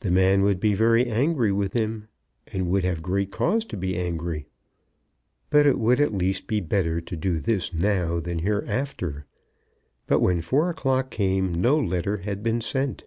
The 0.00 0.10
man 0.10 0.42
would 0.42 0.60
be 0.60 0.74
very 0.74 1.06
angry 1.06 1.50
with 1.50 1.72
him, 1.72 2.08
and 2.48 2.68
would 2.68 2.84
have 2.84 3.00
great 3.00 3.30
cause 3.32 3.64
to 3.64 3.76
be 3.78 3.96
angry. 3.96 4.44
But 5.48 5.64
it 5.66 5.78
would 5.78 5.98
at 5.98 6.12
least 6.12 6.46
be 6.46 6.60
better 6.60 7.00
to 7.00 7.16
do 7.16 7.38
this 7.38 7.72
now 7.72 8.20
than 8.20 8.40
hereafter. 8.40 9.24
But 10.06 10.20
when 10.20 10.42
four 10.42 10.68
o'clock 10.68 11.08
came 11.10 11.54
no 11.54 11.78
letter 11.78 12.18
had 12.18 12.42
been 12.42 12.60
sent. 12.60 13.04